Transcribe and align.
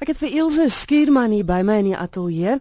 Ek 0.00 0.14
het 0.14 0.16
vir 0.16 0.32
Ilse 0.40 0.64
Skuurman 0.72 1.34
hier 1.34 1.44
by 1.44 1.58
my 1.60 1.74
in 1.82 1.90
die 1.90 1.96
ateljee. 1.98 2.54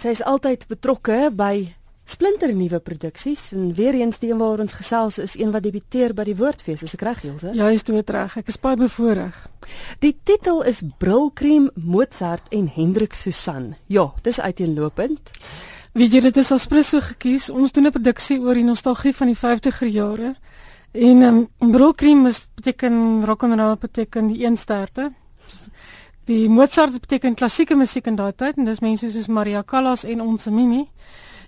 Sy 0.00 0.14
is 0.14 0.22
altyd 0.24 0.62
betrokke 0.70 1.26
by 1.28 1.66
splinter 2.08 2.54
nuwe 2.56 2.78
produksies 2.80 3.50
en 3.52 3.74
weer 3.76 3.98
eens 3.98 4.22
die 4.22 4.30
een 4.30 4.38
waar 4.40 4.62
ons 4.64 4.78
gesels 4.78 5.18
is 5.20 5.34
een 5.36 5.52
wat 5.52 5.66
debuteer 5.66 6.14
by 6.16 6.24
die 6.24 6.36
Woordfees. 6.38 6.86
Is 6.86 6.94
ek 6.96 7.04
reg, 7.04 7.20
Ilse? 7.28 7.52
Ja, 7.52 7.66
jy 7.68 7.76
is 7.76 7.84
dood 7.84 8.12
reg. 8.16 8.38
Ek 8.40 8.48
is 8.48 8.56
baie 8.62 8.80
bevoorreg. 8.80 9.36
Die 10.00 10.14
titel 10.24 10.62
is 10.64 10.80
Brilkrem 10.96 11.68
Mozart 11.74 12.48
en 12.56 12.70
Hendrik 12.72 13.12
Susan. 13.18 13.74
Ja, 13.92 14.06
dis 14.24 14.40
uiteenlopend. 14.40 15.34
Weet 15.92 16.16
jy 16.16 16.24
dit 16.30 16.40
is 16.40 16.54
as 16.56 16.64
prins 16.70 16.94
so 16.94 17.04
gekies. 17.04 17.50
Ons 17.52 17.76
doen 17.76 17.90
'n 17.90 17.92
produksie 17.92 18.40
oor 18.40 18.54
die 18.54 18.64
nostalgie 18.64 19.12
van 19.12 19.26
die 19.26 19.36
50er 19.36 19.92
jare. 19.92 20.34
En 20.92 21.22
um, 21.22 21.48
Brilkrem 21.60 22.26
is 22.26 22.46
beteken 22.56 23.24
rock 23.26 23.42
and 23.42 23.60
roll 23.60 23.76
beteken 23.76 24.32
die 24.32 24.48
eensterte. 24.48 25.12
Die 26.26 26.48
Mozart 26.48 26.90
beteken 27.00 27.36
klassieke 27.38 27.76
musiek 27.78 28.08
in 28.10 28.16
daai 28.18 28.32
tyd 28.34 28.56
en 28.58 28.66
dis 28.66 28.80
mense 28.82 29.06
soos 29.14 29.28
Maria 29.30 29.60
Callas 29.62 30.02
en 30.02 30.24
ons 30.24 30.48
Mimi. 30.50 30.80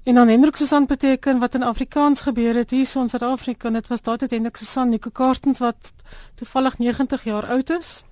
En 0.07 0.15
dan 0.15 0.29
Hendrik 0.31 0.57
Susan 0.57 0.87
beteken 0.87 1.41
wat 1.43 1.55
in 1.59 1.63
Afrikaans 1.67 2.21
gebeur 2.21 2.55
het 2.55 2.71
hier 2.71 2.87
in 2.95 3.09
Suid-Afrika. 3.09 3.71
Dit 3.71 3.89
was 3.89 4.03
daardie 4.03 4.29
Hendrik 4.31 4.57
Susan, 4.57 4.89
Nico 4.89 5.11
Karstens 5.11 5.59
wat 5.59 5.93
toevallig 6.35 6.79
90 6.79 7.25
jaar 7.25 7.47
oud 7.47 7.71
is. 7.71 8.05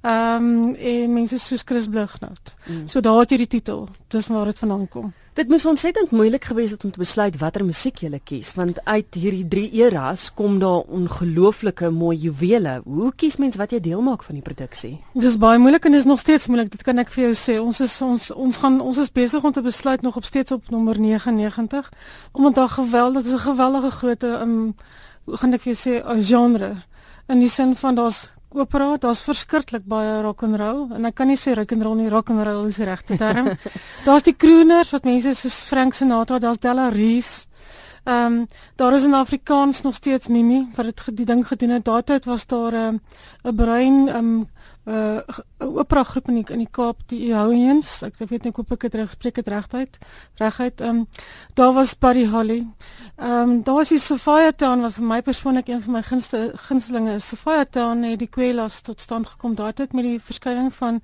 Ehm 0.00 0.44
um, 0.44 0.74
en 0.74 1.12
mense 1.12 1.38
soos 1.38 1.62
Chris 1.64 1.88
Blighnout. 1.88 2.54
Mm. 2.64 2.88
So 2.88 3.00
daar 3.00 3.18
het 3.18 3.30
jy 3.30 3.36
die 3.36 3.46
titel. 3.58 3.88
Dis 4.08 4.26
waar 4.26 4.44
dit 4.44 4.58
vandaan 4.58 4.88
kom. 4.88 5.12
Dit 5.34 5.48
moes 5.50 5.64
ontsettend 5.66 6.12
moeilik 6.14 6.44
gewees 6.44 6.70
het 6.70 6.84
om 6.84 6.92
te 6.94 7.00
besluit 7.02 7.34
watter 7.40 7.64
musiek 7.66 7.96
jy 8.04 8.20
kies 8.22 8.52
want 8.54 8.76
uit 8.86 9.16
hierdie 9.18 9.46
drie 9.50 9.70
eras 9.82 10.28
kom 10.30 10.60
daar 10.62 10.86
ongelooflike 10.86 11.90
mooi 11.90 12.16
juwele. 12.16 12.76
Hoe 12.84 13.10
kies 13.18 13.40
mens 13.42 13.58
wat 13.58 13.74
jy 13.74 13.80
deel 13.82 14.02
maak 14.06 14.22
van 14.22 14.38
die 14.38 14.44
produksie? 14.46 14.92
Dis 15.18 15.34
baie 15.42 15.58
moeilik 15.58 15.88
en 15.90 15.98
is 15.98 16.06
nog 16.06 16.20
steeds 16.22 16.46
moeilik. 16.46 16.70
Dit 16.70 16.84
kan 16.86 17.02
ek 17.02 17.10
vir 17.10 17.24
jou 17.24 17.32
sê. 17.34 17.58
Ons 17.58 17.82
is 17.82 17.96
ons 18.06 18.28
ons 18.30 18.60
gaan 18.62 18.78
ons 18.78 19.00
is 19.02 19.10
besig 19.10 19.42
om 19.42 19.50
te 19.50 19.64
besluit 19.66 20.06
nog 20.06 20.20
op 20.22 20.24
steeds 20.24 20.54
op 20.54 20.70
nommer 20.70 21.00
99 21.02 21.90
omdat 22.30 22.54
daar 22.54 22.70
geweldig 22.78 23.26
is 23.26 23.34
'n 23.34 23.46
geweldige 23.50 23.90
groot 23.90 24.22
um, 24.22 24.76
hoe 25.24 25.36
gaan 25.36 25.52
ek 25.52 25.66
vir 25.66 25.74
jou 25.74 25.80
sê 25.82 26.22
genre 26.22 26.84
in 27.26 27.40
die 27.40 27.50
sin 27.50 27.74
van 27.74 27.94
daar's 27.94 28.33
opera, 28.58 28.94
daar's 29.00 29.22
verskriklik 29.24 29.84
baie 29.88 30.20
rock 30.24 30.44
and 30.46 30.58
roll 30.60 30.84
en 30.94 31.08
ek 31.08 31.16
kan 31.18 31.30
nie 31.30 31.38
sê 31.40 31.56
rock 31.58 31.72
and 31.74 31.84
roll 31.86 31.98
nie, 31.98 32.10
rock 32.12 32.30
and 32.30 32.42
roll 32.46 32.68
is 32.70 32.78
die 32.80 32.88
regte 32.88 33.18
term. 33.20 33.52
daar's 34.06 34.26
die 34.26 34.36
crooners 34.36 34.94
wat 34.94 35.08
mense 35.08 35.34
soos 35.38 35.64
Frank 35.70 35.96
Sinatra, 35.98 36.40
daar's 36.42 36.62
Della 36.62 36.88
Reese. 36.94 37.48
Ehm 38.04 38.32
um, 38.32 38.46
daar 38.76 38.94
is 38.94 39.04
in 39.04 39.14
Afrikaans 39.14 39.82
nog 39.82 39.94
steeds 39.94 40.26
Mimi 40.26 40.68
wat 40.74 40.84
dit 40.84 41.16
die 41.16 41.26
ding 41.26 41.46
gedoen 41.46 41.70
het. 41.70 41.84
Daardie 41.84 42.04
tyd 42.04 42.24
was 42.24 42.46
daar 42.46 42.72
'n 42.72 42.76
um, 42.76 43.00
'n 43.42 43.54
brein 43.54 44.08
ehm 44.08 44.16
um, 44.16 44.48
'n 44.84 44.90
uh, 44.92 45.18
opera 45.58 46.02
groep 46.02 46.28
in 46.28 46.34
die, 46.34 46.44
in 46.52 46.58
die 46.58 46.68
Kaap 46.70 46.96
die 47.06 47.20
Ehouiens 47.28 48.02
ek 48.02 48.18
weet 48.28 48.44
nie 48.44 48.52
hoe 48.54 48.64
ek 48.68 48.80
dit 48.80 48.94
reg 48.94 49.10
spreek 49.10 49.34
dit 49.34 49.48
regheid 49.48 49.98
regheid. 50.36 50.80
Ehm 50.80 50.90
um, 50.90 51.06
daar 51.54 51.72
was 51.72 51.94
Buddy 51.98 52.26
Holly. 52.26 52.66
Ehm 53.16 53.50
um, 53.50 53.62
daar 53.62 53.74
was 53.74 53.88
die 53.88 53.98
Sophia 53.98 54.52
Town 54.52 54.80
wat 54.80 54.92
vir 54.92 55.04
my 55.04 55.22
persoonlik 55.22 55.68
een 55.68 55.82
van 55.82 55.92
my 55.92 56.02
gunste 56.02 56.52
gunstelinge 56.54 57.14
is. 57.14 57.28
Sophia 57.28 57.64
Town 57.64 58.02
het 58.02 58.18
die 58.18 58.28
Quelas 58.28 58.80
tot 58.80 59.00
stand 59.00 59.26
gekom. 59.26 59.54
Daardie 59.54 59.88
met 59.92 60.04
die 60.04 60.20
verskyning 60.20 60.74
van 60.74 61.00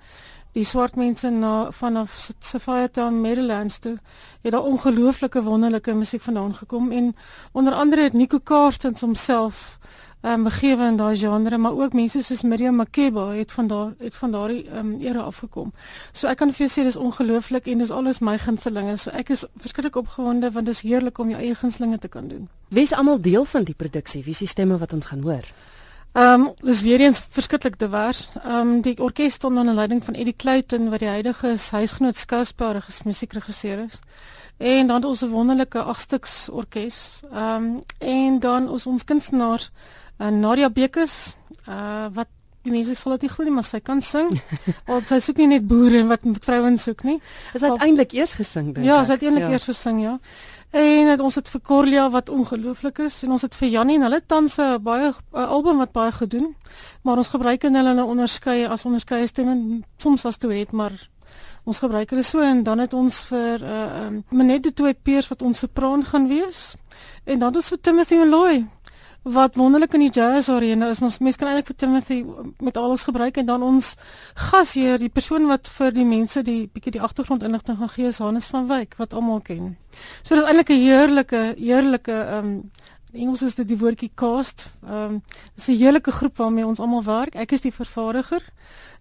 die 0.53 0.65
swart 0.65 0.97
mense 0.97 1.31
na 1.31 1.71
vanaf 1.71 2.31
Sophia 2.41 2.89
Town 2.89 3.21
Maryland 3.21 3.81
toe 3.81 3.99
het 4.43 4.53
daar 4.53 4.67
ongelooflike 4.67 5.43
wonderlike 5.43 5.95
musiek 5.95 6.23
vandaan 6.23 6.55
gekom 6.55 6.91
en 6.91 7.15
onder 7.53 7.73
andere 7.73 8.03
het 8.03 8.13
Nico 8.13 8.39
Karstens 8.39 9.01
homself 9.01 9.79
um, 10.23 10.45
begewe 10.45 10.85
in 10.85 10.97
daai 10.97 11.17
genre, 11.17 11.59
maar 11.59 11.73
ook 11.73 11.93
mense 11.93 12.23
soos 12.23 12.43
Miriam 12.43 12.75
Makeba 12.75 13.29
het 13.33 13.53
van 13.53 13.67
daar 13.67 13.93
het 13.99 14.15
van 14.15 14.31
daardie 14.31 14.67
um, 14.77 15.01
era 15.01 15.21
afgekom. 15.21 15.73
So 16.13 16.29
ek 16.29 16.41
kan 16.43 16.53
vir 16.53 16.67
jou 16.67 16.71
sê 16.73 16.85
dis 16.85 16.97
ongelooflik 16.97 17.67
en 17.67 17.79
dis 17.85 17.91
alles 17.91 18.21
my 18.21 18.37
gunstelinge. 18.39 18.97
So 18.97 19.11
ek 19.17 19.33
is 19.37 19.45
verskriklik 19.57 19.97
opgewonde 19.97 20.53
want 20.53 20.67
dit 20.67 20.75
is 20.75 20.83
heerlik 20.85 21.19
om 21.19 21.31
jou 21.33 21.41
eie 21.41 21.55
gunstelinge 21.55 21.99
te 21.99 22.09
kan 22.09 22.29
doen. 22.29 22.49
Wie 22.69 22.83
is 22.83 22.93
almal 22.93 23.21
deel 23.21 23.45
van 23.45 23.65
die 23.65 23.75
produksie? 23.75 24.25
Wie 24.25 24.37
die 24.39 24.49
stemme 24.49 24.79
wat 24.79 24.93
ons 24.93 25.07
gaan 25.07 25.23
hoor? 25.23 25.47
Ehm 26.13 26.41
um, 26.41 26.53
dis 26.61 26.83
weer 26.83 27.01
eens 27.01 27.23
verskriklik 27.31 27.79
divers. 27.79 28.29
Ehm 28.43 28.69
um, 28.69 28.81
die 28.81 28.99
orkes 28.99 29.35
staan 29.35 29.59
onder 29.59 29.75
leiding 29.75 30.05
van 30.05 30.15
Eddie 30.15 30.37
Clayton 30.37 30.91
wat 30.91 30.99
die 30.99 31.09
huidige 31.09 31.57
huisgenoot 31.71 32.17
skouspelers 32.17 33.03
musiekregisseur 33.03 33.85
is. 33.85 33.99
En 34.57 34.87
dan 34.87 35.05
ons 35.05 35.21
wonderlike 35.21 35.83
agstuks 35.83 36.49
orkes. 36.49 37.21
Ehm 37.33 37.65
um, 37.65 37.83
en 37.99 38.39
dan 38.41 38.69
ons 38.69 38.87
ons 38.87 39.05
kunstenaar 39.05 39.71
En 40.21 40.41
Nadia 40.41 40.69
Bekes, 40.69 41.35
uh 41.65 42.07
wat 42.13 42.29
die 42.67 42.73
mense 42.73 42.95
sal 42.95 43.17
dit 43.17 43.27
nie 43.27 43.33
glo 43.33 43.47
nie, 43.47 43.55
maar 43.57 43.67
sy 43.67 43.81
kan 43.81 44.01
sing. 44.05 44.31
Want 44.91 45.09
sy 45.09 45.21
soek 45.25 45.41
nie 45.41 45.51
net 45.55 45.67
boere 45.69 46.03
wat 46.11 46.25
vrouens 46.45 46.83
soek 46.89 47.05
nie. 47.09 47.19
Is 47.57 47.65
dit 47.65 47.85
eintlik 47.87 48.17
eers 48.19 48.35
gesing 48.37 48.75
dink 48.75 48.85
ja, 48.85 48.99
ek? 48.99 48.99
Ja, 48.99 49.05
sy 49.05 49.17
het 49.17 49.29
eintlik 49.29 49.47
ja. 49.47 49.53
eers 49.57 49.69
gesing, 49.71 50.03
ja. 50.05 50.17
En 50.71 51.09
het, 51.11 51.21
ons 51.21 51.35
het 51.35 51.49
vir 51.51 51.63
Corlia 51.67 52.05
wat 52.15 52.29
ongelooflik 52.31 53.01
is 53.03 53.17
en 53.27 53.33
ons 53.35 53.43
het 53.43 53.55
vir 53.59 53.73
Jannie 53.73 53.97
en 53.99 54.07
hulle 54.07 54.21
tans 54.23 54.59
'n 54.59 54.79
baie 54.83 55.11
a 55.35 55.47
album 55.51 55.79
wat 55.83 55.93
baie 55.93 56.13
gedoen. 56.13 56.55
Maar 57.03 57.17
ons 57.17 57.29
gebruik 57.29 57.65
en 57.65 57.75
hulle 57.75 58.05
onderskei 58.05 58.67
as 58.67 58.85
onderskeie 58.85 59.27
stemme 59.27 59.83
soms 59.99 60.25
as 60.25 60.37
toe 60.37 60.53
het, 60.53 60.71
maar 60.73 60.93
ons 61.65 61.79
gebruik 61.79 62.11
hulle 62.11 62.23
so 62.23 62.41
en 62.41 62.63
dan 62.63 62.79
het 62.79 62.95
ons 62.95 63.23
vir 63.31 63.63
uh 63.63 64.07
um, 64.07 64.25
Menet 64.31 64.63
de 64.63 64.73
Tooi 64.73 64.95
Peers 64.95 65.29
wat 65.29 65.43
ons 65.43 65.59
sopran 65.59 66.05
gaan 66.05 66.29
wees. 66.29 66.75
En 67.25 67.39
dan 67.39 67.49
het 67.49 67.57
ons 67.57 67.69
vir 67.69 67.81
Timothy 67.81 68.17
Malloy 68.17 68.67
wat 69.23 69.55
wonderlik 69.55 69.93
in 69.95 70.07
die 70.07 70.11
jazz 70.11 70.49
arena 70.49 70.89
is 70.91 71.01
ons 71.05 71.19
mens 71.21 71.37
kan 71.37 71.51
eintlik 71.51 71.67
vir 71.67 71.77
Timothy 71.77 72.25
met 72.65 72.77
alles 72.77 73.05
gebruik 73.05 73.37
en 73.37 73.47
dan 73.47 73.63
ons 73.63 73.95
gasheer 74.49 74.99
die 74.99 75.13
persoon 75.13 75.47
wat 75.51 75.69
vir 75.69 75.93
die 75.93 76.07
mense 76.09 76.43
die 76.43 76.71
bietjie 76.73 76.95
die 76.97 77.03
agtergrondinligting 77.05 77.77
gaan 77.79 77.93
gee 77.93 78.09
is 78.09 78.19
Hannes 78.19 78.49
van 78.49 78.69
Wyk 78.71 78.97
wat 78.97 79.13
almal 79.13 79.41
ken. 79.45 79.77
So 80.23 80.35
dit 80.35 80.45
is 80.45 80.49
eintlik 80.49 80.71
'n 80.71 80.81
heerlike 80.81 81.55
heerlike 81.59 82.13
ehm 82.13 82.47
um, 82.47 82.71
Engels 83.13 83.43
is 83.43 83.55
dit 83.55 83.67
die 83.69 83.79
woordjie 83.79 84.11
cast. 84.15 84.71
Ehm 84.87 84.95
um, 84.95 85.23
dis 85.55 85.69
'n 85.69 85.77
heerlike 85.77 86.11
groep 86.11 86.37
waarmee 86.37 86.67
ons 86.67 86.81
almal 86.81 87.05
werk. 87.05 87.35
Ek 87.35 87.53
is 87.53 87.61
die 87.61 87.73
vervaardiger 87.73 88.43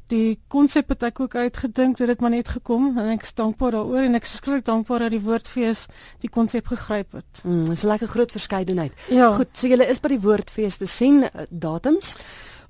die 0.10 0.40
konsep 0.48 0.90
het 0.90 1.04
ek 1.04 1.20
ook 1.20 1.36
uitgedink 1.36 1.98
dit 1.98 2.22
maar 2.22 2.34
net 2.34 2.50
gekom 2.50 2.98
en 2.98 3.12
ek 3.14 3.24
is 3.28 3.34
dankbaar 3.38 3.78
daaroor 3.78 4.08
en 4.08 4.18
ek 4.18 4.28
is 4.28 4.34
verskriklik 4.36 4.66
dankbaar 4.66 5.06
dat 5.06 5.16
die 5.16 5.24
woordfees 5.24 5.86
die 6.24 6.30
konsep 6.30 6.68
gegryp 6.74 7.18
het. 7.20 7.42
Mm, 7.44 7.70
dis 7.70 7.84
'n 7.84 7.88
lekker 7.88 8.08
groot 8.08 8.32
verskeidenheid. 8.32 8.94
Ja. 9.10 9.34
Goed, 9.34 9.54
so 9.54 9.68
julle 9.68 9.88
is 9.88 10.00
by 10.00 10.10
die 10.10 10.22
woordfees 10.22 10.78
te 10.78 10.86
sien 10.86 11.24
uh, 11.24 11.30
datums. 11.50 12.16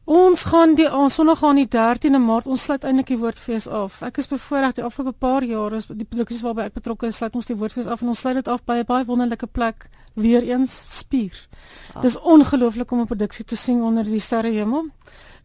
Ons 0.10 0.44
gaan 0.44 0.74
die 0.76 0.90
aan 0.90 1.10
Sondag 1.10 1.38
gaan 1.38 1.56
die 1.56 1.68
13de 1.70 2.18
Maart 2.18 2.48
ons 2.48 2.64
sluit 2.64 2.84
eintlik 2.84 3.12
die 3.12 3.18
woordfees 3.22 3.68
af. 3.68 4.02
Ek 4.02 4.18
is 4.18 4.28
bevoorreg 4.28 4.74
die 4.74 4.84
afgelope 4.84 5.14
paar 5.14 5.44
jare 5.46 5.78
is 5.78 5.86
die 5.86 6.06
produksies 6.06 6.42
waarby 6.42 6.66
ek 6.66 6.74
betrokke 6.74 7.08
is, 7.08 7.20
sluit 7.20 7.36
ons 7.36 7.46
die 7.46 7.56
woordfees 7.56 7.86
af 7.86 8.02
en 8.02 8.08
ons 8.08 8.20
sluit 8.20 8.36
dit 8.36 8.48
af 8.48 8.64
by 8.66 8.80
'n 8.82 8.86
baie 8.90 9.06
wonderlike 9.06 9.48
plek 9.48 9.86
weer 10.16 10.42
eens 10.42 10.74
Spier. 10.98 11.48
Ah. 11.94 12.02
Dis 12.02 12.18
ongelooflik 12.18 12.92
om 12.92 13.02
'n 13.02 13.06
produksie 13.06 13.46
te 13.46 13.56
sien 13.56 13.82
onder 13.82 14.04
die 14.04 14.20
sterrehemel. 14.20 14.90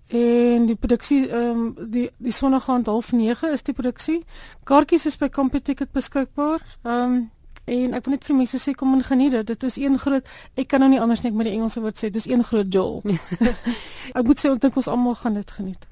En 0.09 0.67
die 0.67 0.77
produksie 0.77 1.29
ehm 1.29 1.61
um, 1.61 1.91
die 1.91 2.11
die 2.17 2.33
sonnaand 2.33 2.87
half 2.87 3.13
9 3.13 3.53
is 3.53 3.63
die 3.63 3.73
produksie. 3.75 4.25
Kaartjies 4.65 5.07
is 5.07 5.17
by 5.17 5.29
Computicket 5.29 5.93
beskikbaar. 5.93 6.61
Ehm 6.83 7.13
um, 7.13 7.31
en 7.65 7.95
ek 7.97 8.05
wil 8.05 8.13
net 8.13 8.25
vir 8.29 8.37
mense 8.37 8.59
sê 8.61 8.75
kom 8.77 8.93
en 8.93 9.05
geniet 9.05 9.33
dit. 9.33 9.47
Dit 9.47 9.63
is 9.63 9.77
een 9.81 9.99
groot 9.99 10.29
ek 10.55 10.69
kan 10.69 10.81
nou 10.81 10.91
nie 10.91 11.01
anders 11.01 11.25
net 11.25 11.35
met 11.35 11.49
die 11.49 11.55
Engelse 11.57 11.81
woord 11.81 11.97
sê. 11.99 12.11
Dis 12.11 12.29
een 12.29 12.45
groot 12.45 12.73
jol. 12.73 13.03
ek 14.19 14.25
moet 14.25 14.39
sê 14.39 14.53
ons 14.53 14.61
dink 14.61 14.77
ons 14.77 14.89
almal 14.89 15.15
gaan 15.15 15.41
dit 15.41 15.51
geniet. 15.51 15.89